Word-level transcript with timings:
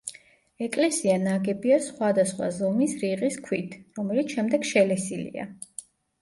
ეკლესია 0.67 1.17
ნაგებია 1.25 1.77
სხვადასხვა 1.87 2.47
ზომის 2.55 2.95
რიყის 3.03 3.37
ქვით, 3.49 3.77
რომელიც 4.01 4.35
შემდეგ 4.39 4.67
შელესილია. 4.73 5.47